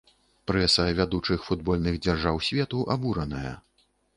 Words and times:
Прэса 0.51 0.85
вядучых 0.99 1.45
футбольных 1.49 2.01
дзяржаў 2.07 2.43
свету 2.49 2.83
абураная. 2.95 3.53